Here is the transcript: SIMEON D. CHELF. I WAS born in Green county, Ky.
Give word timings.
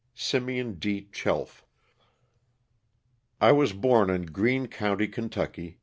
SIMEON 0.15 0.79
D. 0.79 1.09
CHELF. 1.11 1.63
I 3.39 3.51
WAS 3.51 3.71
born 3.73 4.09
in 4.09 4.25
Green 4.25 4.65
county, 4.65 5.07
Ky. 5.07 5.77